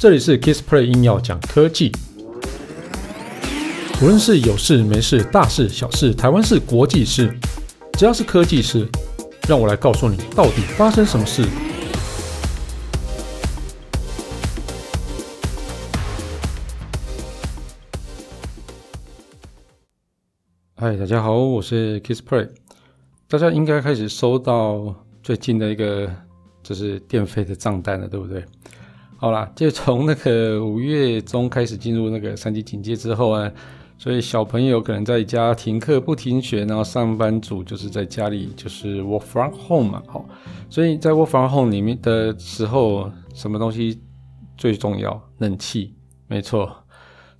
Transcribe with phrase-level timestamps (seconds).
[0.00, 1.92] 这里是 Kissplay 硬要讲科技，
[4.02, 7.32] 无论是有事没事、大事小事、台湾事、国际事，
[7.92, 8.88] 只要是科技事，
[9.48, 11.44] 让我来告诉你到底发生什么事。
[20.76, 22.50] 嗨，大家好，我是 Kissplay。
[23.28, 26.10] 大家应该开始收到最近的一个
[26.62, 28.44] 就是电费的账单了，对不对？
[29.16, 33.50] 好啦，就从那个五月中开始进入那个三级警戒之后啊，
[33.96, 40.24] 所以小朋友可能在家停课不停学，然后上班族就是在家里就是 work from home 嘛，好，
[40.68, 43.98] 所以在 work from home 里面的时候，什么东西
[44.58, 45.18] 最重要？
[45.38, 45.94] 冷气，
[46.28, 46.83] 没错。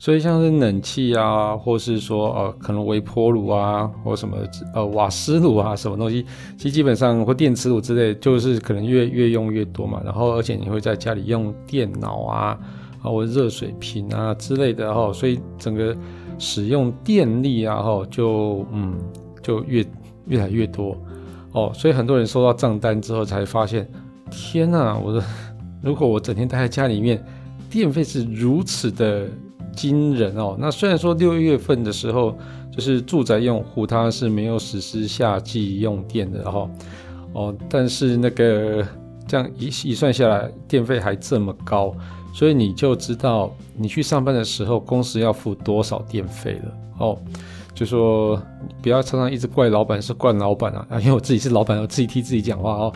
[0.04, 4.36] 所以像是冷气啊，或是说呃可能微波炉啊，或什么
[4.74, 6.26] 呃瓦斯炉啊，什么东西，
[6.58, 10.02] 其实基本上或电磁炉之类，就是可能越越用越多嘛。
[10.04, 12.58] 然后而且你会在家里用电脑啊，
[13.00, 15.96] 啊或热水瓶啊之类的哈，所以整个
[16.38, 18.94] 使用电力啊哈就嗯
[19.42, 19.82] 就越
[20.26, 20.94] 越来越多
[21.52, 21.72] 哦。
[21.72, 23.90] 所以很多人收到账单之后才发现，
[24.30, 25.24] 天呐，我的
[25.80, 27.24] 如果我整天待在家里面，
[27.70, 29.26] 电费是如此的。
[29.74, 30.56] 惊人哦！
[30.58, 32.36] 那虽然说六月份的时候，
[32.70, 36.68] 就是住宅用户它是没有实施夏季用电的哈
[37.32, 38.86] 哦，但是那个
[39.26, 41.94] 这样一一算下来，电费还这么高，
[42.32, 47.18] 所以你就知道你去上班的时候，公司要付多少电费了哦。
[47.74, 48.40] 就说
[48.80, 51.00] 不要常常一直怪老板是怪老板啊啊！
[51.00, 52.92] 因为我自己是老板，我自己替自己讲话哦。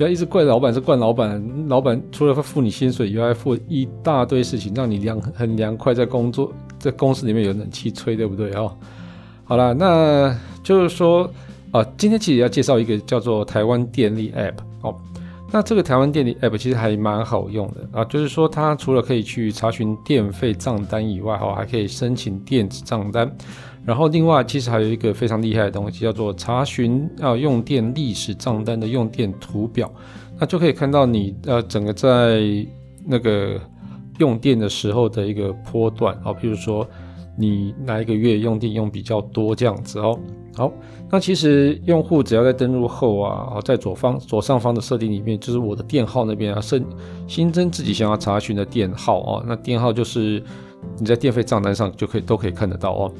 [0.00, 8.74] 不要一直怪老板是怪老板，老板除了付你薪水以外，付一大堆事情，让你凉很凉快，在工作在公司里面有冷气吹，对不对哦？
[9.44, 11.30] 好了，那就是说
[11.70, 14.96] 啊，今天其实要介绍一个叫做台湾电力 App 哦。
[15.52, 23.30] 那这个台湾电力 App 其实还蛮好用的啊，就是说它除了可以去查询电费账单以外，哈，还可以申请电子账单。
[23.84, 29.90] 然后另外其实还有一个非常厉害的东西，叫做查询啊用电历史账单的用电图表，
[30.38, 32.40] 那就可以看到你呃整个在
[33.04, 33.58] 那个
[34.18, 36.86] 用电的时候的一个波段啊，比如说
[37.40, 40.18] 你哪一个月用电用比较多这样子哦。
[40.56, 40.70] 好，
[41.10, 46.84] 那其实用户只要在登录后啊，在左方左上方的设定里面，就是我的电号那边啊，新
[47.26, 50.42] 新增自己想要查询的电号哦，那电号就是
[50.98, 53.12] 你在电费账单上就可以都可以看得到哦。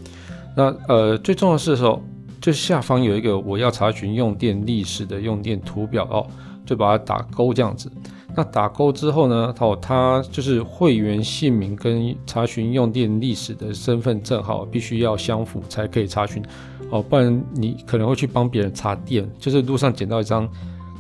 [0.57, 2.03] 那呃，最重要的是说，
[2.41, 6.27] 就下方有一个我要查询用电历史的用电图表哦，
[6.67, 7.91] 就把它打勾这样子。
[8.37, 16.43] 那打勾之后呢，哦，它就是会员姓名跟查询用电历史的身份证号必须要相符才可以查询
[16.91, 20.49] 哦，不然你可能会去帮别人查电，就是路上捡到一张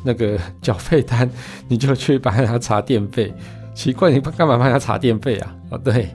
[0.04, 1.30] 那个缴费单，
[1.68, 3.32] 你就去帮人家查电费，
[3.74, 5.56] 奇怪，你干嘛帮人家查电费啊？
[5.70, 6.08] 啊，对。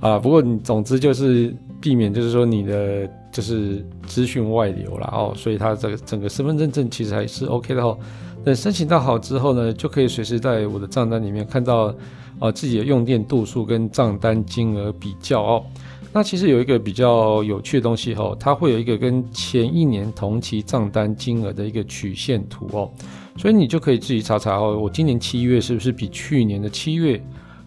[0.00, 7.98] 啊，不过你总之就是避免，就是说你的就是资讯外流了哦，所以它这个整个身份认证其实还是 OK 的哦。
[8.44, 11.94] 等申请到好之后呢，就可以随时在我的账单里面看到
[12.38, 15.64] 啊自己的用电度数跟账单金额比较哦。
[16.12, 22.90] 那其实有一个比较有趣的东西哦，它会有一个跟前一年同期账单金额的一个曲线图哦，
[23.36, 27.22] 所以你就可以自己查查哦，我今年七月是不是比去年的七月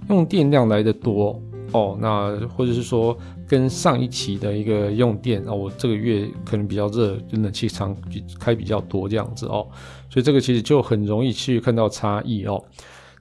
[0.09, 1.41] 用电量来得多？
[1.71, 3.17] 哦，那或者是说
[3.53, 7.95] 跟上一期的一个用电哦，我这个月可能比较热，就冷气厂
[8.39, 9.67] 开比较多这样子哦，
[10.09, 12.59] 所以这个其实就很容易去看到差异哦。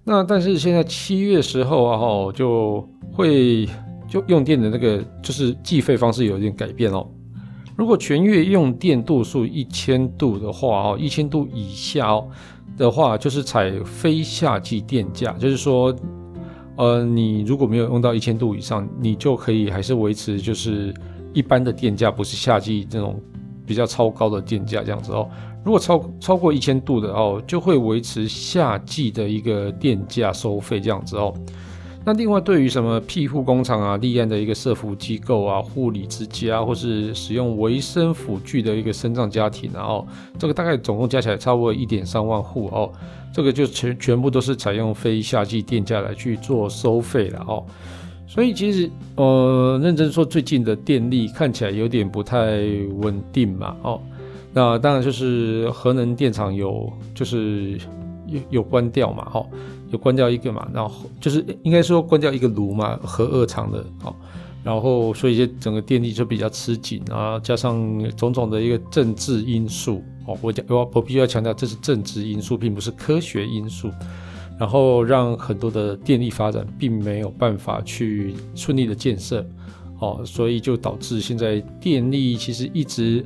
[0.05, 3.69] 那但是现在七月时候啊，哈，就会
[4.09, 7.07] 就用电的那个就是计费方式有一点改变哦。
[7.77, 12.27] 如果全月用电度数一千度的话哦，一千度以下哦
[12.79, 15.95] 的话，就是采非夏季电价，就是说。
[16.83, 20.93] 呃，你如果没有用到一千度以上，你就可以还是维持就是
[21.33, 23.23] 一般的电价，不是夏季这种
[23.65, 25.31] 比较超高的电价这样子哦。
[25.65, 31.33] 如果超超过一千度的哦，就会维持夏季的一个电价收费这样子哦。
[32.05, 40.07] 那另外，对于什么庇护工厂啊、立案的一个社福机构啊、护理之家，或是使用维生辅具的一个身障家庭，然后
[40.39, 42.91] 这个大概总共加起来差不多一点三万户哦，
[43.33, 47.65] 这个就全全部都是采用非夏季电价来去做收费了哦。
[48.27, 52.63] 所以其实呃，认真说，最近的电力看起来有点不太
[53.01, 54.01] 稳定嘛哦。
[54.53, 57.79] 那当然就是核能电厂有就是
[58.27, 59.47] 有有关掉嘛哦。
[59.93, 64.17] 就关掉一个嘛，然后就是应该说关掉一个炉嘛，核二厂的，哦，
[64.65, 73.91] 然后所以就整个电力就比较吃紧啊，加上种种的一个政治因素，哦，我讲我我必须要强调这是政治因素，并不是科学因素，
[74.59, 79.47] 然后让很多的电力发展并没有办法去顺利的建设，
[80.03, 83.25] 哦，所以就导致现在电力其实一直，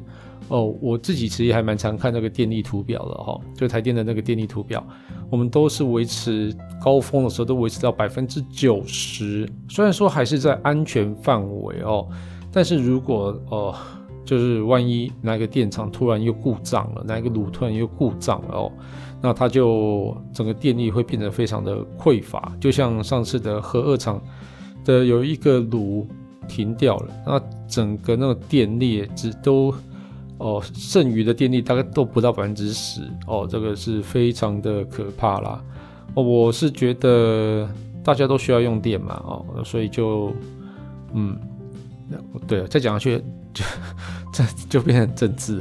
[0.48, 4.86] 哦，我自己其实还蛮常看那个电力图表的哈，就台电的那个电力图表，
[5.30, 12.06] 我们都是维持高峰的时候都维持到百分之九十，虽然说还是在安全范围哦，
[12.52, 13.74] 但是如果哦，
[14.22, 18.72] 就是万一哪个电厂突然又故障了，哪个炉突然又故障了哦。
[19.22, 24.22] 那它就整个电力会变得非常的匮乏，就像上次的核二厂
[24.84, 26.06] 的有一个炉
[26.46, 29.74] 停掉了，那整个那个电力只都
[30.38, 35.62] 哦剩余的电力大概都不到百分之十哦，这个是非常的可怕啦。
[36.14, 37.68] 哦，我是觉得
[38.02, 40.32] 大家都需要用电嘛哦，所以就
[41.12, 41.38] 嗯，
[42.46, 43.18] 对，再讲下去
[43.52, 43.64] 就
[44.32, 45.60] 这就变成政治。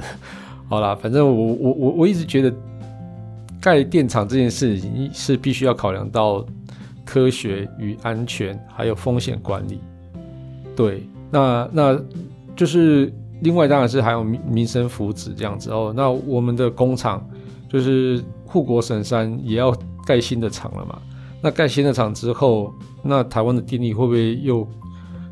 [0.69, 2.53] 好啦，反正我我我我一直觉得。
[3.61, 6.45] 盖电厂这件事情是必须要考量到
[7.03, 9.79] 科学与安全，还有风险管理。
[10.75, 11.99] 对，那那
[12.55, 13.11] 就是
[13.41, 15.93] 另外当然是还有民民生福祉这样子哦。
[15.95, 17.25] 那我们的工厂
[17.69, 19.75] 就是护国神山也要
[20.05, 20.99] 盖新的厂了嘛？
[21.41, 22.73] 那盖新的厂之后，
[23.03, 24.67] 那台湾的电力会不会又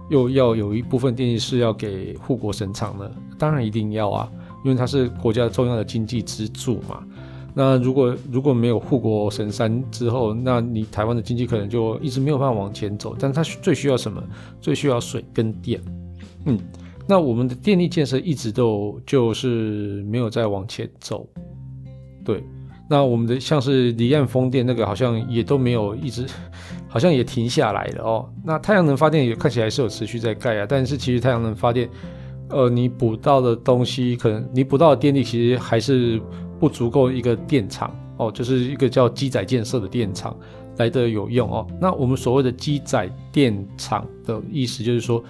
[0.09, 3.09] 又要有一部分电力是要给护国神厂呢？
[3.37, 4.29] 当然一定要啊，
[4.63, 7.03] 因为它是国家重要的经济支柱嘛。
[7.55, 13.15] 那如果如果没有护国神山之后，那你台湾的经济可能就一直没有办法往前走。
[13.19, 14.23] 但它最需要什么？
[14.59, 15.79] 最需要水跟电。
[16.45, 16.59] 嗯，
[17.07, 21.27] 那我们的电力建设一直都就是没有再往前走。
[22.25, 22.43] 对，
[22.89, 26.25] 那我们的像是离岸风电那个好像也都没有一直，
[26.89, 28.27] 好像也停下来了哦。
[28.43, 31.87] 那太阳能发电也看起来是有持续在盖啊，但是其实太阳能发电，
[32.49, 36.19] 呃，你补到的东西可能你补到的电力其实还是。
[36.63, 40.33] 不足够一个电厂哦，就是一个叫机载建设的电厂
[40.77, 41.67] 来的有用哦。
[41.77, 45.21] 那我们所谓的机载电厂的意思就是说，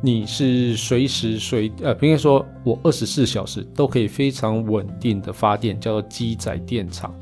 [0.00, 7.14] 你是随时随呃，不应该说我二十四小时都可以非常稳定的发电，叫做机载电厂。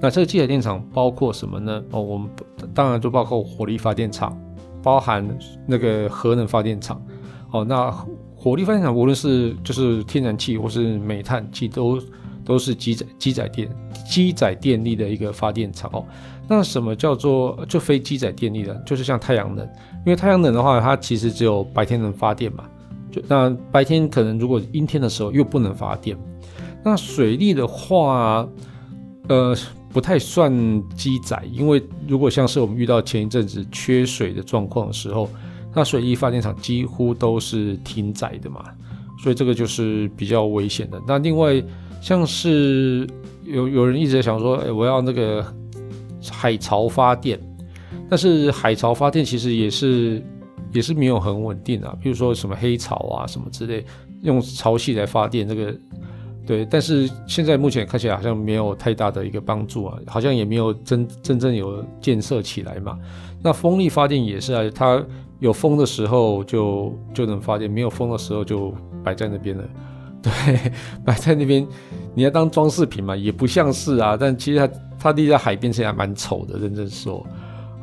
[0.00, 1.82] 那这个机载电厂包括什么呢？
[1.90, 2.30] 哦，我们
[2.72, 4.40] 当然就包括火力发电厂，
[4.80, 5.28] 包含
[5.66, 7.04] 那个核能发电厂。
[7.50, 7.90] 哦，那
[8.36, 12.00] 火力发电厂无论是就是天然气或是煤炭气都。
[12.48, 13.68] 都是机载机载电
[14.10, 16.02] 机载电力的一个发电厂哦。
[16.48, 18.74] 那什么叫做就非机载电力的？
[18.86, 22.64] 就是像太阳能，因为太阳能的话，它其实只有白天能发电嘛。
[23.12, 26.16] 就那白天可能如果阴天的时候又不能发电。
[26.82, 28.48] 那水利的话，
[29.28, 29.54] 呃，
[29.92, 30.50] 不太算
[30.96, 35.28] 机载，因为如果像是我们遇到前一阵子缺水的状况的时候，
[35.74, 38.64] 那水利发电厂几乎都是停载的嘛。
[39.22, 40.98] 所以这个就是比较危险的。
[41.06, 41.62] 那另外。
[42.00, 43.06] 像是
[43.44, 45.44] 有有人一直在想说，哎，我要那个
[46.30, 47.38] 海潮发电，
[48.08, 50.22] 但是海潮发电其实也是
[50.72, 53.84] 也是没有很稳定啊，比如说什么黑潮啊什么之类，
[54.22, 55.74] 用潮汐来发电这个，
[56.46, 62.98] 对，但是现在目前看起来好像没有太大的一个帮助啊，好像也没有真真正有建设起来嘛。
[63.42, 65.02] 那风力发电也是啊，它
[65.40, 68.72] 有风的时候就就能发电，没有风的时候就
[69.04, 69.64] 摆在那边了。
[70.22, 70.72] 对，
[71.04, 71.66] 摆在那边，
[72.12, 74.16] 你要当装饰品嘛，也不像是啊。
[74.18, 74.68] 但其实它
[74.98, 76.58] 它立在海边，其实还蛮丑的。
[76.58, 77.24] 认真说，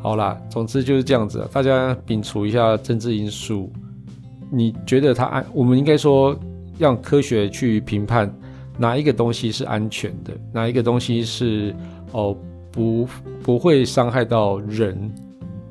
[0.01, 1.47] 好啦，总之就是这样子。
[1.51, 3.71] 大家摒除一下政治因素，
[4.51, 5.45] 你觉得它安？
[5.53, 6.37] 我们应该说，
[6.77, 8.29] 让科学去评判
[8.77, 11.73] 哪一个东西是安全的，哪一个东西是
[12.11, 12.35] 哦
[12.69, 13.07] 不
[13.41, 15.09] 不会伤害到人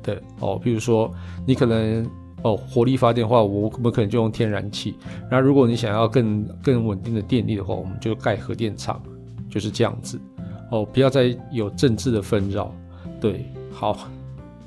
[0.01, 0.59] 的哦。
[0.63, 1.13] 比如说，
[1.45, 2.09] 你可能。
[2.45, 4.95] 哦，火力发电的话，我们可能就用天然气。
[5.31, 9.01] 那如果你想要更更稳定的电力的话，我们就盖核电厂，
[9.49, 10.21] 就是这样子。
[10.69, 12.71] 哦，不要再有政治的纷扰。
[13.19, 13.97] 对，好，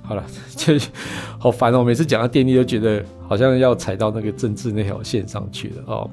[0.03, 0.25] 好了，
[0.57, 0.77] 这
[1.39, 1.85] 好烦哦。
[1.85, 5.85] 每次讲到电力，都觉得好像要踩到那个政治那条线上去了。
[5.87, 6.11] 哦，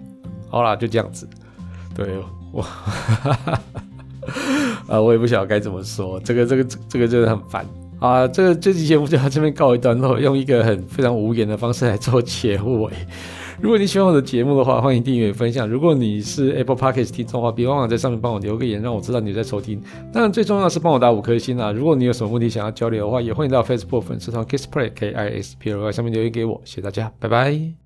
[0.48, 1.28] 好啦，就这样子。
[1.96, 2.16] 对
[2.52, 2.62] 我，
[4.88, 6.20] 啊，我也不晓得该怎么说。
[6.20, 7.66] 这个，这个，这个真的很烦。
[8.00, 12.92] 啊，这个这期节目就到这边告一段落，用一个很非常无言的方式来做结尾。
[13.62, 15.68] 如果你喜欢我的节目的话，欢迎订阅分享。
[15.68, 19.82] 如果你是 Apple Podcast 听众的话，别忘了在上面帮我留个言，让我知道你在收听。
[20.12, 21.72] 当然，最重要的是帮我打五颗星啊！
[21.72, 26.62] 如果你有什么问题想要交流的话，也欢迎到 Facebook 粉丝团 Kiss Play K I S P L Y 上面留言给我。
[26.66, 27.85] 谢谢大家，拜拜。